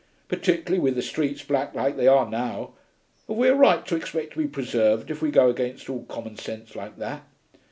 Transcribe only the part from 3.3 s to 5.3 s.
we a right to expect to be preserved if we